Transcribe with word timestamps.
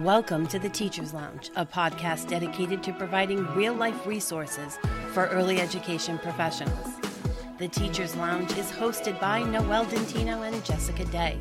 Welcome 0.00 0.46
to 0.48 0.58
the 0.58 0.68
Teacher's 0.68 1.14
Lounge, 1.14 1.50
a 1.56 1.64
podcast 1.64 2.28
dedicated 2.28 2.82
to 2.82 2.92
providing 2.92 3.46
real 3.54 3.72
life 3.72 4.06
resources 4.06 4.78
for 5.14 5.24
early 5.28 5.58
education 5.58 6.18
professionals. 6.18 6.96
The 7.56 7.68
Teacher's 7.68 8.14
Lounge 8.14 8.52
is 8.58 8.70
hosted 8.70 9.18
by 9.18 9.42
Noelle 9.42 9.86
Dentino 9.86 10.42
and 10.42 10.62
Jessica 10.62 11.06
Day. 11.06 11.38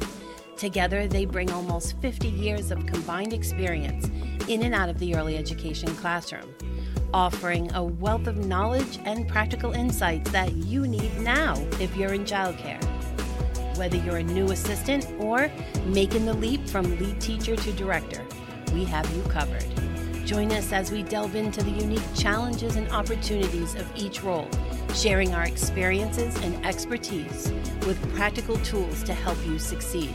Together, 0.55 1.05
they 1.05 1.25
bring 1.25 1.51
almost 1.51 1.99
50 1.99 2.29
years 2.29 2.71
of 2.71 2.85
combined 2.85 3.33
experience 3.33 4.07
in 4.47 4.63
and 4.63 4.73
out 4.73 4.87
of 4.87 4.99
the 4.99 5.15
early 5.17 5.37
education 5.37 5.93
classroom, 5.97 6.55
offering 7.13 7.69
a 7.73 7.83
wealth 7.83 8.25
of 8.25 8.45
knowledge 8.45 8.99
and 9.03 9.27
practical 9.27 9.73
insights 9.73 10.31
that 10.31 10.53
you 10.53 10.87
need 10.87 11.13
now 11.19 11.55
if 11.81 11.93
you're 11.97 12.13
in 12.13 12.23
childcare. 12.23 12.81
Whether 13.77 13.97
you're 13.97 14.17
a 14.17 14.23
new 14.23 14.51
assistant 14.51 15.07
or 15.19 15.51
making 15.87 16.25
the 16.25 16.33
leap 16.33 16.65
from 16.69 16.97
lead 16.97 17.19
teacher 17.19 17.57
to 17.57 17.73
director, 17.73 18.25
we 18.75 18.83
have 18.83 19.09
you 19.15 19.23
covered. 19.23 19.65
Join 20.25 20.51
us 20.51 20.73
as 20.73 20.91
we 20.91 21.01
delve 21.01 21.35
into 21.35 21.63
the 21.63 21.71
unique 21.71 22.03
challenges 22.13 22.75
and 22.75 22.89
opportunities 22.89 23.73
of 23.75 23.89
each 23.95 24.21
role, 24.21 24.49
sharing 24.93 25.33
our 25.33 25.45
experiences 25.45 26.35
and 26.41 26.65
expertise 26.65 27.53
with 27.87 28.13
practical 28.15 28.57
tools 28.57 29.01
to 29.03 29.13
help 29.13 29.37
you 29.45 29.57
succeed. 29.59 30.13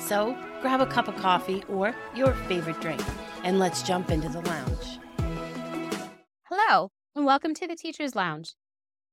So, 0.00 0.36
grab 0.60 0.80
a 0.80 0.86
cup 0.86 1.06
of 1.06 1.14
coffee 1.16 1.62
or 1.68 1.94
your 2.16 2.34
favorite 2.48 2.80
drink, 2.80 3.00
and 3.44 3.60
let's 3.60 3.80
jump 3.80 4.10
into 4.10 4.28
the 4.28 4.40
lounge. 4.40 4.98
Hello, 6.48 6.90
and 7.14 7.24
welcome 7.24 7.54
to 7.54 7.68
the 7.68 7.76
Teacher's 7.76 8.16
Lounge. 8.16 8.54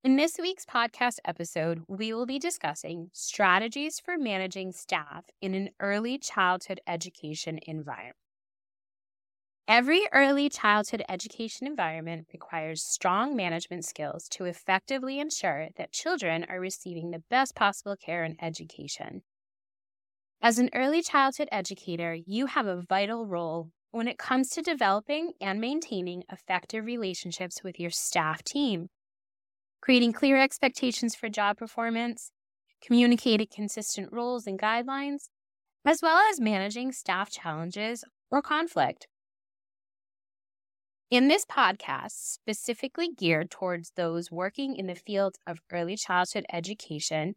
In 0.04 0.16
this 0.16 0.40
week's 0.42 0.66
podcast 0.66 1.20
episode, 1.24 1.84
we 1.88 2.14
will 2.14 2.26
be 2.26 2.40
discussing 2.40 3.12
strategies 3.14 4.00
for 4.00 4.18
managing 4.18 4.72
staff 4.72 5.26
in 5.40 5.54
an 5.54 5.70
early 5.80 6.18
childhood 6.18 6.80
education 6.88 7.60
environment. 7.68 8.16
Every 9.68 10.08
early 10.14 10.48
childhood 10.48 11.04
education 11.10 11.68
environment 11.68 12.28
requires 12.32 12.86
strong 12.86 13.36
management 13.36 13.84
skills 13.84 14.30
to 14.30 14.46
effectively 14.46 15.20
ensure 15.20 15.68
that 15.76 15.92
children 15.92 16.46
are 16.48 16.60
receiving 16.60 17.12
the 17.12 17.24
best 17.30 17.54
possible 17.54 17.98
care 17.98 18.24
and 18.24 18.42
education. 18.42 19.24
As 20.42 20.58
an 20.58 20.70
early 20.74 21.02
childhood 21.02 21.50
educator, 21.52 22.14
you 22.14 22.46
have 22.46 22.66
a 22.66 22.82
vital 22.82 23.26
role 23.26 23.72
when 23.92 24.08
it 24.08 24.18
comes 24.18 24.50
to 24.52 24.62
developing 24.62 25.34
and 25.42 25.60
maintaining 25.60 26.24
effective 26.32 26.86
relationships 26.86 27.62
with 27.62 27.78
your 27.78 27.90
staff 27.90 28.44
team, 28.44 28.90
creating 29.82 30.14
clear 30.14 30.38
expectations 30.38 31.14
for 31.14 31.28
job 31.28 31.58
performance, 31.58 32.32
communicating 32.82 33.48
consistent 33.54 34.14
roles 34.14 34.48
and 34.48 34.60
guidelines, 34.60 35.30
as 35.84 36.02
well 36.02 36.20
as 36.30 36.40
managing 36.40 36.94
staff 36.94 37.30
challenges 37.30 38.06
or 38.32 38.42
conflict. 38.42 39.08
In 41.10 41.30
this 41.30 41.46
podcast, 41.46 42.34
specifically 42.34 43.08
geared 43.08 43.50
towards 43.50 43.92
those 43.92 44.30
working 44.30 44.76
in 44.76 44.88
the 44.88 44.96
field 44.96 45.38
of 45.48 45.62
early 45.72 45.96
childhood 45.96 46.46
education, 46.52 47.36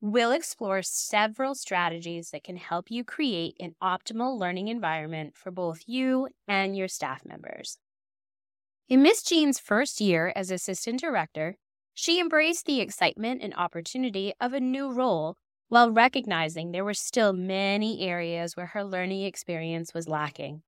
we'll 0.00 0.32
explore 0.32 0.80
several 0.80 1.54
strategies 1.54 2.30
that 2.30 2.42
can 2.42 2.56
help 2.56 2.90
you 2.90 3.04
create 3.04 3.54
an 3.60 3.74
optimal 3.82 4.38
learning 4.38 4.68
environment 4.68 5.36
for 5.36 5.50
both 5.50 5.82
you 5.86 6.28
and 6.48 6.74
your 6.74 6.88
staff 6.88 7.22
members. 7.26 7.76
In 8.88 9.02
Miss 9.02 9.22
Jean's 9.22 9.58
first 9.58 10.00
year 10.00 10.32
as 10.34 10.50
assistant 10.50 11.00
director, 11.00 11.56
she 11.92 12.18
embraced 12.18 12.64
the 12.64 12.80
excitement 12.80 13.42
and 13.42 13.52
opportunity 13.58 14.32
of 14.40 14.54
a 14.54 14.60
new 14.60 14.90
role 14.90 15.36
while 15.68 15.90
recognizing 15.90 16.72
there 16.72 16.82
were 16.82 16.94
still 16.94 17.34
many 17.34 18.00
areas 18.00 18.56
where 18.56 18.68
her 18.68 18.84
learning 18.84 19.22
experience 19.22 19.92
was 19.92 20.08
lacking. 20.08 20.62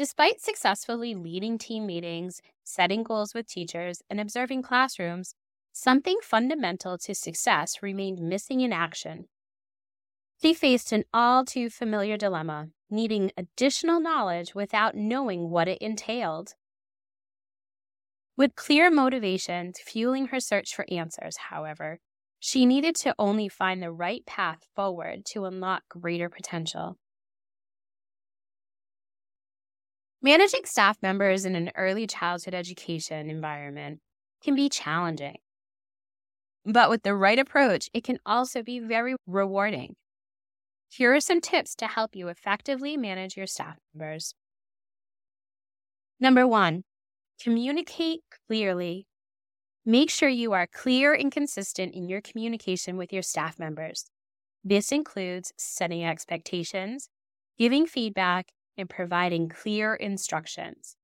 Despite 0.00 0.40
successfully 0.40 1.14
leading 1.14 1.58
team 1.58 1.84
meetings, 1.84 2.40
setting 2.64 3.02
goals 3.02 3.34
with 3.34 3.46
teachers, 3.46 4.00
and 4.08 4.18
observing 4.18 4.62
classrooms, 4.62 5.34
something 5.74 6.16
fundamental 6.22 6.96
to 6.96 7.14
success 7.14 7.82
remained 7.82 8.18
missing 8.18 8.62
in 8.62 8.72
action. 8.72 9.26
She 10.40 10.54
faced 10.54 10.92
an 10.92 11.04
all 11.12 11.44
too 11.44 11.68
familiar 11.68 12.16
dilemma, 12.16 12.68
needing 12.88 13.30
additional 13.36 14.00
knowledge 14.00 14.54
without 14.54 14.94
knowing 14.94 15.50
what 15.50 15.68
it 15.68 15.76
entailed. 15.82 16.54
With 18.38 18.56
clear 18.56 18.90
motivations 18.90 19.80
fueling 19.80 20.28
her 20.28 20.40
search 20.40 20.74
for 20.74 20.86
answers, 20.90 21.36
however, 21.50 21.98
she 22.38 22.64
needed 22.64 22.96
to 22.96 23.14
only 23.18 23.50
find 23.50 23.82
the 23.82 23.92
right 23.92 24.24
path 24.24 24.60
forward 24.74 25.26
to 25.26 25.44
unlock 25.44 25.82
greater 25.90 26.30
potential. 26.30 26.96
Managing 30.22 30.66
staff 30.66 30.98
members 31.00 31.46
in 31.46 31.56
an 31.56 31.70
early 31.76 32.06
childhood 32.06 32.54
education 32.54 33.30
environment 33.30 34.00
can 34.42 34.54
be 34.54 34.68
challenging. 34.68 35.36
But 36.66 36.90
with 36.90 37.02
the 37.04 37.14
right 37.14 37.38
approach, 37.38 37.88
it 37.94 38.04
can 38.04 38.18
also 38.26 38.62
be 38.62 38.80
very 38.80 39.16
rewarding. 39.26 39.96
Here 40.90 41.14
are 41.14 41.20
some 41.20 41.40
tips 41.40 41.74
to 41.76 41.86
help 41.86 42.14
you 42.14 42.28
effectively 42.28 42.98
manage 42.98 43.36
your 43.36 43.46
staff 43.46 43.76
members. 43.94 44.34
Number 46.18 46.46
one, 46.46 46.82
communicate 47.42 48.20
clearly. 48.46 49.06
Make 49.86 50.10
sure 50.10 50.28
you 50.28 50.52
are 50.52 50.66
clear 50.66 51.14
and 51.14 51.32
consistent 51.32 51.94
in 51.94 52.08
your 52.10 52.20
communication 52.20 52.98
with 52.98 53.10
your 53.10 53.22
staff 53.22 53.58
members. 53.58 54.10
This 54.62 54.92
includes 54.92 55.54
setting 55.56 56.04
expectations, 56.04 57.08
giving 57.58 57.86
feedback, 57.86 58.48
and 58.76 58.88
providing 58.88 59.48
clear 59.48 59.94
instructions. 59.94 60.96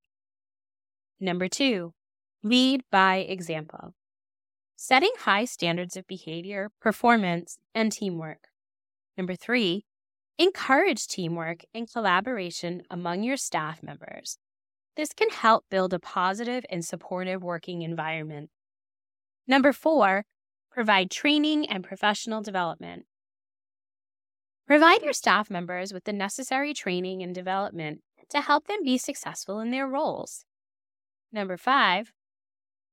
Number 1.19 1.47
two, 1.47 1.93
lead 2.43 2.83
by 2.91 3.17
example. 3.17 3.93
Setting 4.75 5.11
high 5.19 5.45
standards 5.45 5.97
of 5.97 6.05
behavior, 6.07 6.69
performance, 6.79 7.57
and 7.73 7.91
teamwork. 7.91 8.49
Number 9.17 9.35
three, 9.35 9.85
encourage 10.37 11.07
teamwork 11.07 11.63
and 11.73 11.91
collaboration 11.91 12.83
among 12.91 13.23
your 13.23 13.37
staff 13.37 13.81
members. 13.81 14.37
This 14.95 15.13
can 15.13 15.29
help 15.29 15.65
build 15.69 15.93
a 15.93 15.99
positive 15.99 16.63
and 16.69 16.85
supportive 16.85 17.41
working 17.43 17.81
environment. 17.81 18.49
Number 19.47 19.73
four, 19.73 20.25
provide 20.71 21.09
training 21.09 21.67
and 21.67 21.83
professional 21.83 22.41
development. 22.41 23.05
Provide 24.67 25.01
your 25.01 25.13
staff 25.13 25.49
members 25.49 25.93
with 25.93 26.03
the 26.03 26.11
necessary 26.11 26.73
training 26.73 27.23
and 27.23 27.33
development 27.33 28.01
to 28.29 28.41
help 28.41 28.67
them 28.67 28.83
be 28.83 28.97
successful 28.97 29.61
in 29.61 29.71
their 29.71 29.87
roles. 29.87 30.43
Number 31.31 31.55
five, 31.55 32.11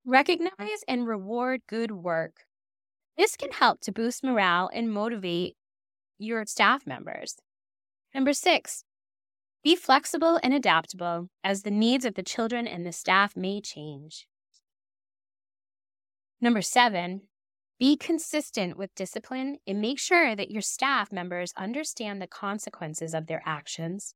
recognize 0.05 0.85
and 0.87 1.07
reward 1.07 1.63
good 1.67 1.91
work. 1.91 2.45
This 3.19 3.37
can 3.37 3.51
help 3.51 3.81
to 3.81 3.93
boost 3.93 4.23
morale 4.23 4.71
and 4.73 4.93
motivate 4.93 5.57
your 6.19 6.47
staff 6.47 6.87
members. 6.87 7.37
Number 8.15 8.33
six, 8.33 8.85
be 9.65 9.75
flexible 9.75 10.39
and 10.43 10.55
adaptable 10.55 11.29
as 11.43 11.63
the 11.63 11.71
needs 11.73 12.05
of 12.05 12.15
the 12.15 12.23
children 12.23 12.69
and 12.69 12.87
the 12.87 12.93
staff 12.93 13.37
may 13.37 13.61
change. 13.61 14.29
Number 16.41 16.63
seven, 16.63 17.23
be 17.79 17.97
consistent 17.97 18.77
with 18.77 18.95
discipline 18.95 19.59
and 19.67 19.81
make 19.81 19.99
sure 19.99 20.37
that 20.37 20.51
your 20.51 20.63
staff 20.63 21.11
members 21.13 21.53
understand 21.57 22.23
the 22.23 22.27
consequences 22.27 23.15
of 23.15 23.27
their 23.27 23.43
actions. 23.45 24.15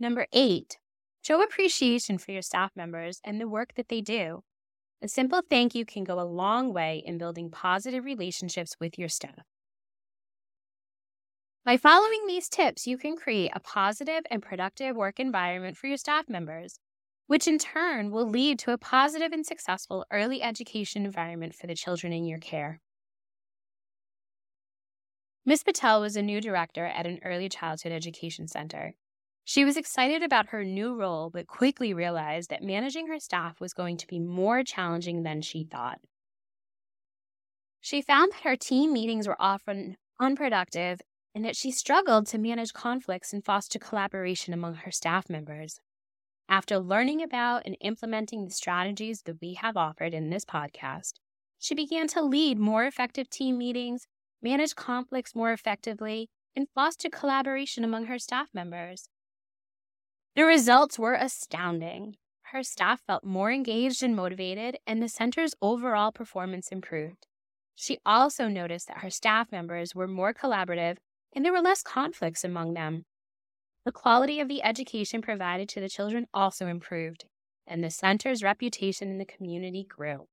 Number 0.00 0.26
eight, 0.32 0.78
show 1.22 1.42
appreciation 1.42 2.18
for 2.18 2.32
your 2.32 2.42
staff 2.42 2.70
members 2.74 3.20
and 3.24 3.40
the 3.40 3.48
work 3.48 3.74
that 3.76 3.88
they 3.88 4.00
do. 4.00 4.42
A 5.02 5.08
simple 5.08 5.42
thank 5.48 5.74
you 5.74 5.84
can 5.84 6.04
go 6.04 6.18
a 6.18 6.24
long 6.24 6.72
way 6.72 7.02
in 7.04 7.18
building 7.18 7.50
positive 7.50 8.04
relationships 8.04 8.76
with 8.80 8.98
your 8.98 9.08
staff. 9.08 9.44
By 11.64 11.76
following 11.76 12.26
these 12.26 12.48
tips, 12.48 12.86
you 12.86 12.96
can 12.96 13.16
create 13.16 13.50
a 13.54 13.60
positive 13.60 14.22
and 14.30 14.40
productive 14.40 14.96
work 14.96 15.20
environment 15.20 15.76
for 15.76 15.88
your 15.88 15.96
staff 15.96 16.28
members 16.28 16.78
which 17.26 17.48
in 17.48 17.58
turn 17.58 18.10
will 18.10 18.28
lead 18.28 18.58
to 18.60 18.72
a 18.72 18.78
positive 18.78 19.32
and 19.32 19.44
successful 19.44 20.04
early 20.10 20.42
education 20.42 21.04
environment 21.04 21.54
for 21.54 21.66
the 21.66 21.74
children 21.74 22.12
in 22.12 22.24
your 22.24 22.38
care. 22.38 22.80
Ms. 25.44 25.62
Patel 25.62 26.00
was 26.00 26.16
a 26.16 26.22
new 26.22 26.40
director 26.40 26.86
at 26.86 27.06
an 27.06 27.20
early 27.24 27.48
childhood 27.48 27.92
education 27.92 28.48
center. 28.48 28.94
She 29.44 29.64
was 29.64 29.76
excited 29.76 30.24
about 30.24 30.48
her 30.48 30.64
new 30.64 30.96
role, 30.96 31.30
but 31.30 31.46
quickly 31.46 31.94
realized 31.94 32.50
that 32.50 32.64
managing 32.64 33.06
her 33.06 33.20
staff 33.20 33.60
was 33.60 33.72
going 33.72 33.96
to 33.98 34.06
be 34.08 34.18
more 34.18 34.64
challenging 34.64 35.22
than 35.22 35.42
she 35.42 35.62
thought. 35.62 36.00
She 37.80 38.02
found 38.02 38.32
that 38.32 38.42
her 38.42 38.56
team 38.56 38.92
meetings 38.92 39.28
were 39.28 39.40
often 39.40 39.96
unproductive 40.18 41.00
and 41.32 41.44
that 41.44 41.54
she 41.54 41.70
struggled 41.70 42.26
to 42.26 42.38
manage 42.38 42.72
conflicts 42.72 43.32
and 43.32 43.44
foster 43.44 43.78
collaboration 43.78 44.52
among 44.52 44.74
her 44.74 44.90
staff 44.90 45.30
members. 45.30 45.78
After 46.48 46.78
learning 46.78 47.22
about 47.22 47.62
and 47.66 47.76
implementing 47.80 48.44
the 48.44 48.52
strategies 48.52 49.22
that 49.22 49.40
we 49.40 49.54
have 49.54 49.76
offered 49.76 50.14
in 50.14 50.30
this 50.30 50.44
podcast, 50.44 51.14
she 51.58 51.74
began 51.74 52.06
to 52.08 52.22
lead 52.22 52.58
more 52.58 52.84
effective 52.84 53.28
team 53.28 53.58
meetings, 53.58 54.06
manage 54.40 54.76
conflicts 54.76 55.34
more 55.34 55.52
effectively, 55.52 56.28
and 56.54 56.68
foster 56.74 57.10
collaboration 57.10 57.82
among 57.84 58.06
her 58.06 58.18
staff 58.18 58.48
members. 58.54 59.08
The 60.36 60.44
results 60.44 60.98
were 60.98 61.14
astounding. 61.14 62.16
Her 62.52 62.62
staff 62.62 63.00
felt 63.06 63.24
more 63.24 63.50
engaged 63.50 64.02
and 64.02 64.14
motivated, 64.14 64.78
and 64.86 65.02
the 65.02 65.08
center's 65.08 65.54
overall 65.60 66.12
performance 66.12 66.68
improved. 66.68 67.26
She 67.74 67.98
also 68.06 68.48
noticed 68.48 68.86
that 68.88 68.98
her 68.98 69.10
staff 69.10 69.50
members 69.50 69.94
were 69.94 70.06
more 70.08 70.32
collaborative 70.32 70.98
and 71.34 71.44
there 71.44 71.52
were 71.52 71.60
less 71.60 71.82
conflicts 71.82 72.44
among 72.44 72.72
them. 72.72 73.04
The 73.86 73.92
quality 73.92 74.40
of 74.40 74.48
the 74.48 74.64
education 74.64 75.22
provided 75.22 75.68
to 75.68 75.80
the 75.80 75.88
children 75.88 76.26
also 76.34 76.66
improved, 76.66 77.24
and 77.68 77.84
the 77.84 77.90
center's 77.90 78.42
reputation 78.42 79.08
in 79.08 79.18
the 79.18 79.24
community 79.24 79.84
grew. 79.88 80.26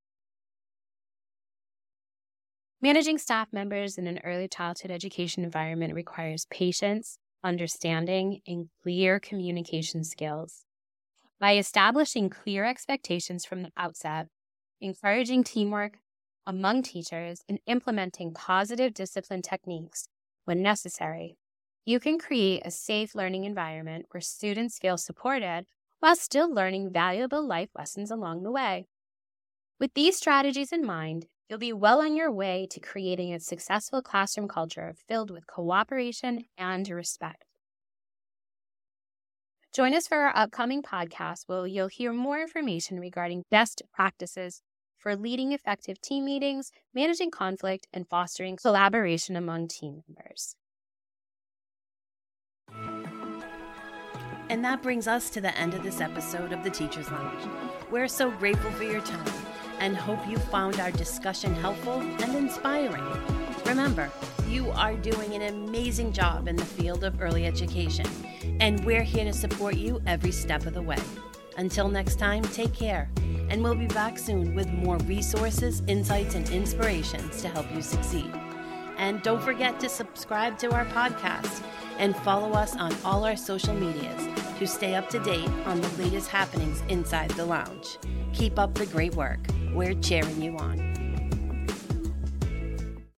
Managing 2.82 3.20
staff 3.20 3.54
members 3.54 4.00
in 4.00 4.08
an 4.08 4.20
early 4.24 4.48
childhood 4.48 4.90
education 4.90 5.44
environment 5.44 5.94
requires 5.94 6.48
patience, 6.50 7.20
understanding, 7.44 8.42
and 8.48 8.70
clear 8.82 9.20
communication 9.20 10.04
skills. 10.04 10.66
By 11.40 11.56
establishing 11.58 12.32
clear 12.32 12.66
expectations 12.66 13.46
from 13.46 13.62
the 13.62 13.72
outset, 13.78 14.30
encouraging 14.82 15.44
teamwork 15.44 16.00
among 16.48 16.82
teachers, 16.82 17.44
and 17.48 17.60
implementing 17.68 18.34
positive 18.34 18.96
discipline 18.96 19.44
techniques 19.44 20.08
when 20.46 20.64
necessary, 20.64 21.38
you 21.86 22.00
can 22.00 22.18
create 22.18 22.62
a 22.66 22.72
safe 22.72 23.16
learning 23.16 23.44
environment 23.44 24.06
where 24.12 24.22
students 24.22 24.80
feel 24.80 24.98
supported 24.98 25.66
while 26.00 26.16
still 26.16 26.54
learning 26.54 26.92
valuable 26.92 27.46
life 27.46 27.70
lessons 27.76 28.12
along 28.12 28.44
the 28.44 28.52
way. 28.52 28.88
With 29.80 29.94
these 29.94 30.18
strategies 30.18 30.72
in 30.72 30.86
mind, 30.86 31.28
you'll 31.50 31.60
be 31.60 31.74
well 31.74 32.02
on 32.02 32.16
your 32.16 32.32
way 32.32 32.68
to 32.72 32.80
creating 32.80 33.34
a 33.34 33.40
successful 33.40 34.02
classroom 34.02 34.48
culture 34.48 34.96
filled 35.08 35.30
with 35.32 35.48
cooperation 35.48 36.46
and 36.58 36.88
respect. 36.90 37.44
Join 39.74 39.94
us 39.94 40.08
for 40.08 40.18
our 40.18 40.38
upcoming 40.38 40.84
podcast 40.84 41.44
where 41.48 41.66
you'll 41.66 41.88
hear 41.88 42.14
more 42.14 42.40
information 42.40 43.00
regarding 43.00 43.44
best 43.50 43.82
practices 43.92 44.62
for 44.98 45.16
leading 45.16 45.52
effective 45.52 46.00
team 46.00 46.26
meetings, 46.26 46.72
managing 46.94 47.32
conflict, 47.32 47.88
and 47.92 48.08
fostering 48.08 48.56
collaboration 48.56 49.36
among 49.36 49.68
team 49.68 50.04
members. 50.08 50.56
And 54.50 54.64
that 54.64 54.84
brings 54.84 55.08
us 55.08 55.30
to 55.32 55.42
the 55.42 55.58
end 55.58 55.74
of 55.74 55.84
this 55.84 56.02
episode 56.02 56.52
of 56.52 56.64
the 56.64 56.70
Teacher's 56.70 57.10
Lounge. 57.10 57.44
We're 57.90 58.08
so 58.08 58.30
grateful 58.32 58.72
for 58.72 58.84
your 58.84 59.02
time 59.02 59.34
and 59.80 59.98
hope 59.98 60.26
you 60.28 60.38
found 60.38 60.80
our 60.80 60.92
discussion 60.92 61.54
helpful 61.56 62.00
and 62.00 62.36
inspiring. 62.36 63.04
Remember, 63.66 64.12
you 64.48 64.70
are 64.72 64.96
doing 64.96 65.34
an 65.34 65.42
amazing 65.42 66.14
job 66.14 66.48
in 66.48 66.56
the 66.56 66.66
field 66.66 67.04
of 67.04 67.22
early 67.22 67.46
education, 67.46 68.06
and 68.60 68.84
we're 68.86 69.04
here 69.04 69.26
to 69.26 69.34
support 69.34 69.76
you 69.76 70.02
every 70.06 70.32
step 70.32 70.66
of 70.66 70.74
the 70.74 70.82
way. 70.82 71.00
Until 71.58 71.88
next 71.88 72.20
time, 72.20 72.44
take 72.44 72.74
care, 72.74 73.10
and 73.50 73.64
we'll 73.64 73.76
be 73.76 73.88
back 73.88 74.18
soon 74.18 74.54
with 74.56 74.68
more 74.70 74.98
resources, 75.00 75.82
insights, 75.88 76.36
and 76.36 76.50
inspirations 76.50 77.42
to 77.42 77.48
help 77.48 77.70
you 77.74 77.82
succeed. 77.82 78.32
And 79.04 79.22
don't 79.22 79.44
forget 79.44 79.82
to 79.82 79.90
subscribe 79.90 80.58
to 80.60 80.72
our 80.72 80.86
podcast 80.86 81.62
and 81.98 82.16
follow 82.16 82.54
us 82.54 82.74
on 82.78 82.96
all 83.04 83.26
our 83.26 83.36
social 83.36 83.74
medias 83.74 84.30
to 84.58 84.66
stay 84.66 84.96
up 84.96 85.10
to 85.10 85.20
date 85.20 85.50
on 85.66 85.82
the 85.82 85.90
latest 86.02 86.30
happenings 86.30 86.82
inside 86.88 87.30
the 87.32 87.46
lounge. 87.46 87.98
Keep 88.32 88.58
up 88.58 88.74
the 88.76 88.86
great 88.86 89.14
work. 89.16 89.42
We're 89.74 89.96
cheering 89.96 90.42
you 90.42 90.56
on. 90.56 90.93